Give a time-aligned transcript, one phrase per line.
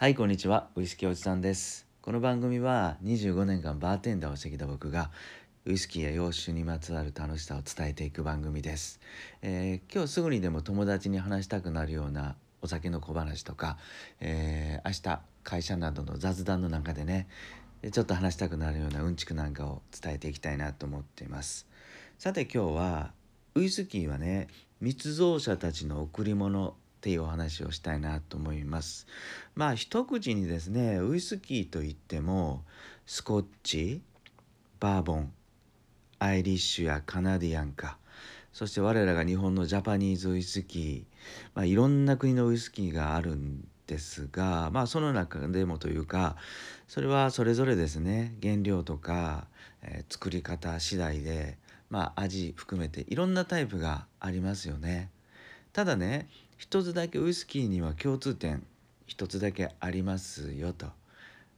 [0.00, 0.70] はいこんにちは。
[0.76, 1.86] ウイスキーおじさんです。
[2.00, 5.10] この番組は25年間バーテンダーをしてきた僕が
[5.66, 8.98] ウイスキーや洋酒にまつわる楽しさを伝えていく番組です、
[9.42, 13.76] えー、今日すぐにでも友達に話したくなるようなお酒の小話とか、
[14.20, 17.28] えー、明日会社などの雑談の中でね
[17.92, 21.66] ちょっと話したくなるようなうんちくなんかを伝えていきたいなと思っています。
[22.18, 23.12] さて今日は
[23.54, 24.48] ウイスキーはね
[24.80, 29.06] 密造者たちの贈り物っていうお話をしたいなと思います。
[29.54, 32.62] まあ一口にですねウイスキーといっても
[33.06, 34.02] スコッチ
[34.80, 35.32] バーボン
[36.18, 37.96] アイリッシュやカナディアンか
[38.52, 41.02] そして我らが日本のジャパニーズウイスキー、
[41.54, 46.36] まあ、いろんな国のウイスキーがあるんですがまあその中でもというか
[46.86, 49.46] それはそれぞれですね原料とか、
[49.82, 51.56] えー、作り方次第で
[51.88, 55.10] まあ味含めていろんなタイプがありますよね。
[55.72, 56.28] ただね
[56.60, 58.62] 一つだけウイスキーには共通点
[59.06, 60.88] 一つだけありますよと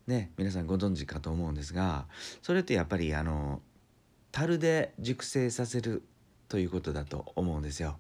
[0.07, 2.07] ね皆さんご存知かと思うんですが
[2.41, 3.61] それってやっぱりあの
[4.31, 6.05] 樽で熟成させる
[6.49, 7.99] ということだと思うんですよ。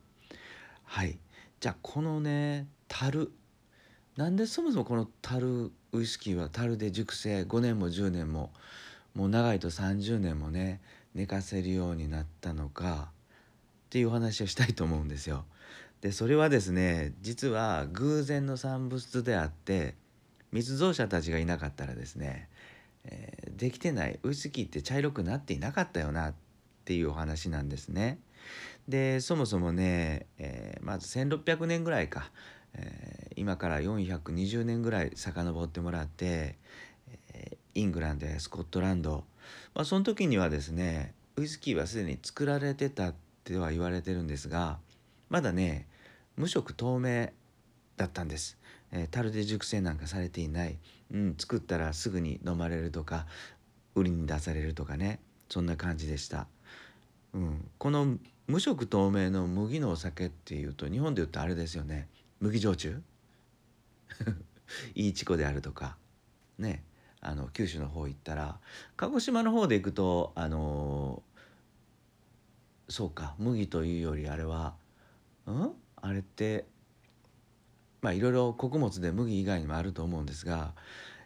[0.85, 1.19] はい
[1.59, 3.33] じゃあこのね樽
[4.17, 8.53] なんでそもそもこの樽ウイスキーは樽で熟成5年も10年も
[9.17, 10.81] もう長いと30年もね
[11.17, 15.45] 寝かせるようになったのかっていうお話をしたいと思うんですよ。
[16.03, 19.95] でそれはですね実は偶然の産物であって
[20.51, 22.49] 密造者たちがいなかったらですね、
[23.05, 26.35] えー、できてないウイスキーって茶色くなっていなかったよなっ
[26.85, 28.19] ていうお話なんですね。
[28.89, 32.31] でそもそもね、えー、まず1600年ぐらいか、
[32.75, 36.57] えー、今から420年ぐらい遡ってもらって、
[37.33, 39.25] えイングランドやスコットランド、
[39.75, 44.79] まあ、その時にはですねウイスキーはすでに作られてたっては言われてるんですが
[45.31, 45.87] まだね
[46.37, 47.31] 無色透明
[47.97, 48.59] だったんです、
[48.91, 50.79] えー、樽で熟成なんかされていない、
[51.13, 53.27] うん、作ったらすぐに飲まれるとか
[53.95, 55.21] 売りに出されるとかね。
[55.53, 56.47] そんな感じでした、
[57.35, 58.17] うん、この
[58.47, 62.09] 無色透明の麦のお酒っていうと日本で言うとあれですよね。
[62.41, 63.03] 麦焼酎？
[64.97, 65.99] いいチコであるとか。
[66.59, 66.83] ね。
[67.21, 68.59] あの九州の方行ったら
[68.97, 74.75] 鹿児島の方で行くとあのー、そうか麦というよりあれは
[75.47, 75.73] うん？
[76.43, 76.65] て
[78.01, 80.73] まあいろいろ穀物で麦以外にもあると思うんですが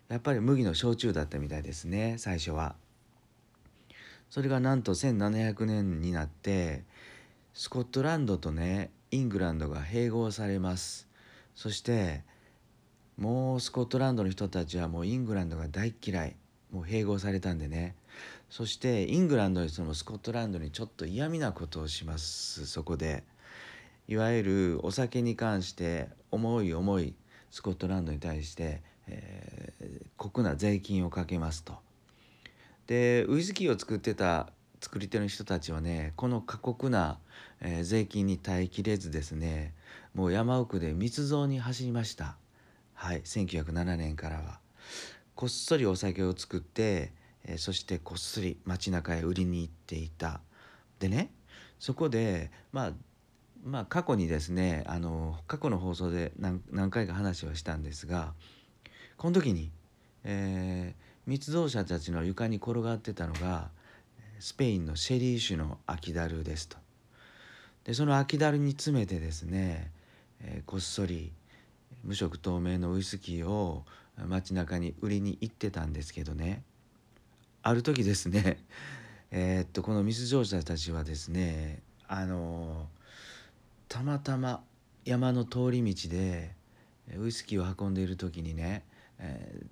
[0.08, 2.76] やっぱり麦の焼酎だったみたいですね最初は。
[4.28, 6.82] それがなんと1700年になって
[7.54, 11.08] スコットランドとねイングランドが併合されます
[11.54, 12.24] そして
[13.16, 16.36] もうスコットランドの人たちはもうイングランドが大嫌い
[16.72, 17.94] もう併合されたんでね
[18.50, 23.22] そしてイングランドにそのスコットランドにちょっと嫌味なことをしますそこで。
[24.08, 27.14] いわゆるお酒に関して重い重い
[27.50, 31.74] スコットランドに対して、えー、酷な税金をかけますと。
[32.86, 34.48] でウイスキーを作ってた
[34.80, 37.18] 作り手の人たちはねこの過酷な、
[37.60, 39.74] えー、税金に耐えきれずですね
[40.14, 42.36] もう山奥で密造に走りました
[42.94, 44.60] はい1907年からは。
[45.34, 47.12] こっそりお酒を作って、
[47.44, 50.40] えー、そしてこっそり街中へ売りに行っていた。
[50.98, 51.30] でね
[51.78, 52.92] そこでまあ
[53.66, 58.32] まあ過去にですねあの過去の放送で何何回か話はしたんですが
[59.16, 59.70] この時に、
[60.22, 63.70] えー、密造者たちの床に転がってたのが
[64.38, 66.76] スペインのシェリー酒の秋だるですと。
[67.84, 69.90] でその秋だるに詰めてですね、
[70.40, 71.32] えー、こっそり
[72.04, 73.84] 無色透明のウイスキーを
[74.28, 76.62] 街中に売りに行ってたんですけどね
[77.62, 78.58] ある時ですね
[79.30, 82.86] え、っとこの密造者たちはですねあの
[83.88, 84.62] たまたま
[85.04, 86.54] 山の通り道で
[87.16, 88.84] ウイスキーを運んでいる時にね、
[89.18, 89.66] えー、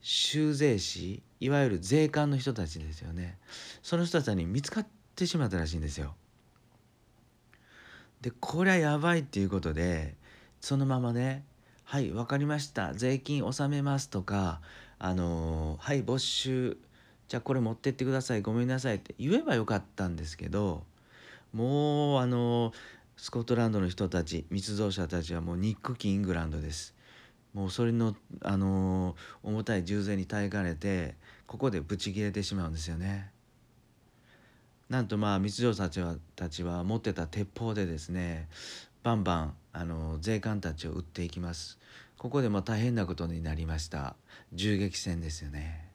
[0.00, 3.38] 修税士いわゆる税関の人たちですよね
[3.82, 6.14] その人たちに見つかってしまったらしいんですよ。
[8.20, 10.14] でこりゃやばいっていうことで
[10.60, 11.42] そのままね
[11.84, 14.60] 「はい分かりました税金納めます」とか
[14.98, 16.76] 「あのー、はい没収
[17.28, 20.84] じゃあこれ持ってってくださいごめんなさい」って言えばよかったんですけど
[21.54, 22.74] もうあのー
[23.22, 26.94] スコットランドの人たち密造者たちはもうニックキイングランドです。
[27.52, 33.30] もうそれの、あのー、重たい重税に耐えかねてここでブチ切れてしまうんですよね。
[34.88, 38.48] なんとまあ密造者たちはたちは持ってた鉄砲でですね
[39.02, 41.78] バンバンあの税関たちを撃っていきます。
[42.16, 44.16] ここでも大変なことになりました。
[44.54, 45.90] 銃撃戦ですよね。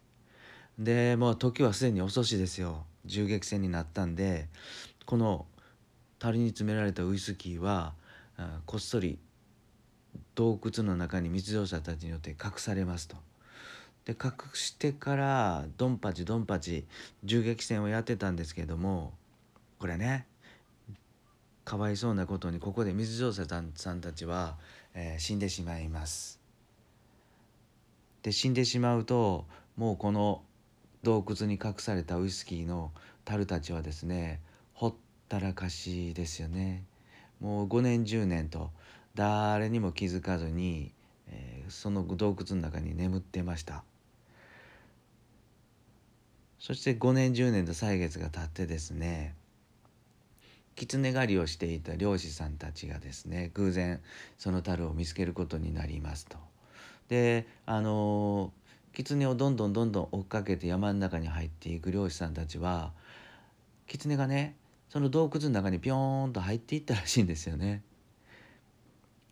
[0.77, 2.85] でもう時はすでに遅しですよ。
[3.03, 4.47] 銃撃戦になったんで
[5.07, 5.47] この
[6.19, 7.93] 樽に詰められたウイスキーは
[8.65, 9.19] こっそり
[10.35, 13.15] 洞窟の中に密造者たちによって隠されますと。
[14.05, 16.85] で隠してからドンパチドンパチ
[17.23, 19.13] 銃撃戦をやってたんですけども
[19.79, 20.27] これね
[21.63, 24.57] かわいそうなことにここで密造者さんたちは、
[24.93, 26.39] えー、死んでしまいます。
[28.21, 29.45] で死んでしまうと
[29.75, 30.43] もうこの
[31.03, 32.91] 洞窟に隠されたウイスキーの
[33.23, 34.39] 樽たちはですね
[34.73, 34.95] ほっ
[35.27, 36.83] たらかしですよね。
[37.39, 38.71] もう5年10年と
[39.13, 40.91] 誰にも気づかずに、
[41.27, 43.83] えー、その洞窟の中に眠ってました
[46.59, 49.35] そして5年10年と歳月が経ってですね
[50.75, 54.01] 狐狩りをしていた漁師さんたちがですね偶然
[54.37, 56.37] その樽を見つけることになりますと。
[57.07, 58.51] であの
[58.91, 62.91] 狐をどんどんどんどん追っかけて山の中に入っていく漁師さんたちは
[63.87, 64.55] 狐がね
[64.89, 67.83] その洞窟の中にピョーンと入っていったらしいんですよね。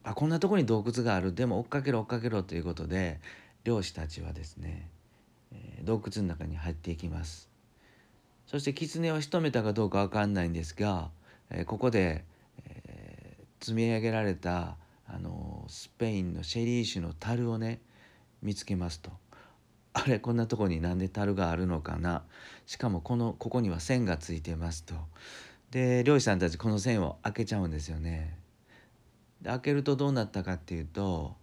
[0.04, 1.34] あこんなとこに洞窟がある。
[1.34, 3.20] でも追っかけろ追っかけろということで
[3.64, 4.90] 漁師たちはですね、
[5.52, 7.50] えー、洞窟の中に入っていきます。
[8.48, 11.10] そして狐を仕留めたかどうか分かんないんですが、
[11.50, 12.26] えー、ここで、
[12.66, 14.76] えー、積み上げられた
[15.08, 17.80] あのスペインのシェリー酒の樽をね
[18.42, 19.23] 見つけますと。
[19.94, 22.24] あれこんなとこになんで樽があるのかな？
[22.66, 24.96] しかもこのここには線がついてますと。
[25.72, 28.38] で漁師さんたちこの線を開けちゃうんですよね。
[29.42, 31.36] で開けるとどうなったかっていうと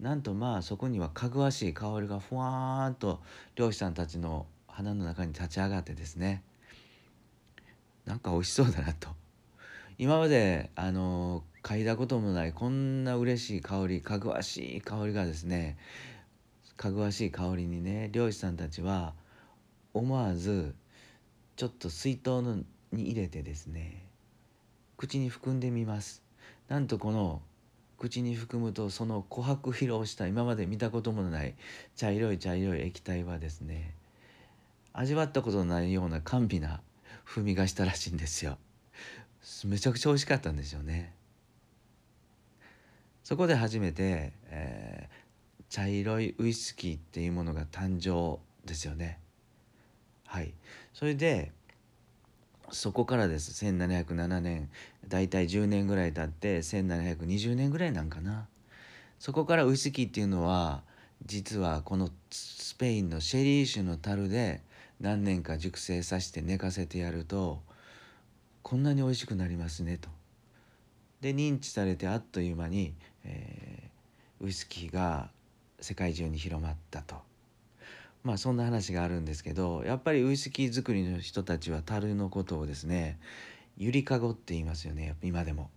[0.00, 3.20] なんとまあそこにはかぐわしい香りがふわーっと
[3.56, 6.42] 漁師さんたちの鼻の中に立ち上がってですね。
[8.04, 9.08] なんか美味しそうだなと。
[9.98, 15.76] 今まであの嗅いだこともないこんな嬉しい香りかぐわしい香りがですね
[16.76, 19.14] かぐわしい香りにね漁師さんたちは
[19.94, 20.74] 思わず
[21.56, 22.56] ちょっと水筒の
[22.92, 24.02] に入れてですね
[24.96, 26.22] 口に含んでみます。
[26.68, 27.42] なんとこの
[27.98, 31.54] 口に含むとその琥珀疲労した今まで見たこともない
[31.96, 33.94] 茶色い茶色い液体はですね
[34.92, 36.80] 味わったことのないような甘美な
[37.24, 38.58] 風味がしたらしいんですよ。
[39.64, 41.14] めちゃくちゃ美味しかったんですよね。
[43.24, 45.21] そこで初めて、えー、
[45.72, 48.38] 茶色いウイスキーっていうものが誕生
[48.68, 49.18] ですよね。
[50.26, 50.52] はい。
[50.92, 51.50] それで
[52.70, 53.64] そこからです。
[53.64, 54.68] 1707年。
[55.08, 58.48] 大体10年ぐらい経って1720年ぐらいなんかな。
[59.18, 60.82] そこからウイスキーっていうのは
[61.24, 64.60] 実はこのスペインのシェリー酒の樽で
[65.00, 67.62] 何年か熟成させて寝かせてやると
[68.62, 70.10] こんなに美味しくなりますねと。
[71.22, 72.92] で認知されてあっという間に、
[73.24, 75.30] えー、ウイスキーが
[75.82, 77.16] 世界中に広まったと。
[78.24, 83.18] まあそんな話があるんですけどやっぱりウイスキー作りの人たちは樽のことをですね
[83.76, 85.70] ゆりかごって言いますよね今でも。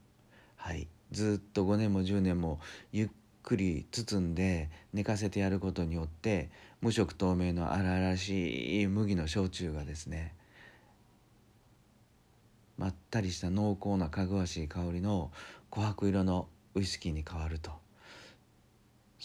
[0.55, 2.59] はいずっと5年も10年も
[2.91, 3.09] ゆっ
[3.43, 6.49] くり包んで寝かせてやることによって
[6.81, 10.33] 無色透明の荒々しい麦の焼酎がですね
[12.77, 15.31] まったりした濃厚なかぐわしい香りの
[15.71, 17.71] 琥珀色のウイスキーに変わると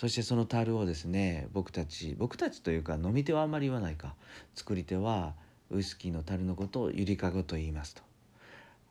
[0.01, 4.15] そしてその樽をですね僕たち僕たちというか飲み手はあんまり言わないか。
[4.55, 5.35] 作り手は
[5.71, 8.03] ウイスキーの樽のことをゆりかごと言いますと。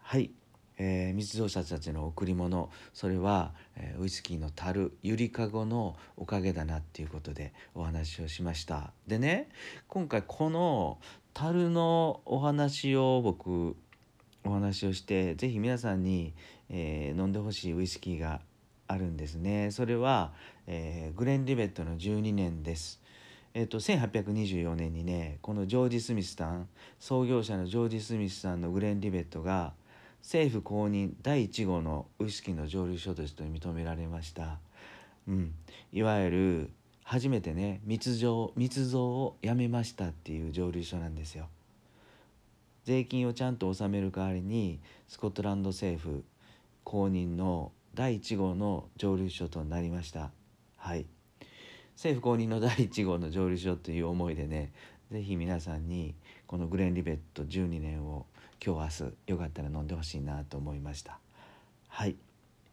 [0.03, 0.29] はい、
[0.77, 2.69] えー、密造者たちの贈り物。
[2.93, 8.93] それは、えー、ウイスキーの樽ゆりかごのおかげだなっていうことでお話をしました。
[9.07, 9.49] でね
[9.87, 10.99] 今回この
[11.33, 13.75] 樽のお話を僕
[14.45, 16.35] お話をして是非皆さんに、
[16.69, 18.41] えー、飲んでほしいウイスキーが
[18.89, 19.69] あるんですね。
[19.69, 20.33] それは、
[20.71, 23.01] えー、グレン・リベットの12年です。
[23.55, 29.73] えーと、1824年にねこのジョージ・スミスさん創業者のジョージ・スミスさんのグレン・リベットが
[30.21, 34.59] 政府公認第1号のウイスキーの蒸留所として認められました、
[35.27, 35.53] うん、
[35.91, 36.69] いわゆる
[37.03, 41.47] 初めてね密造密造をやめましたっていう蒸留所なんですよ。
[42.83, 46.23] 税金をちゃんと納める代わりにスコットランド政府
[46.83, 50.29] 公認の第1号の蒸留所となりました。
[50.79, 51.05] はい。
[51.95, 54.71] 政府公認の第1号の蒸留所という思いでね
[55.11, 56.15] 是非皆さんに
[56.47, 58.25] このグレン・リベット12年を
[58.65, 61.19] 今日明日よかったら飲んでほしいなと思いました。
[61.87, 62.15] はい。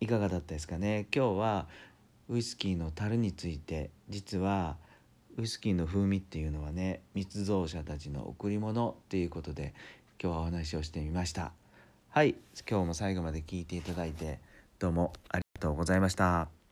[0.00, 1.06] いかがだったですかね？
[1.14, 1.66] 今日は
[2.28, 4.76] ウイスキーの樽について実は
[5.36, 9.74] ウイスキーの風味っていうのはね密造者たちの贈り物っていうことで
[10.22, 11.52] 今日はお話をしてみました。
[12.10, 12.36] はい。
[12.68, 14.38] 今日も最後まで聞いていただいて
[14.78, 16.65] どうもありがとうございました。